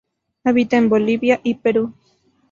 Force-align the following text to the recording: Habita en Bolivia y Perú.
Habita 0.45 0.77
en 0.77 0.89
Bolivia 0.89 1.41
y 1.43 1.53
Perú. 1.53 1.93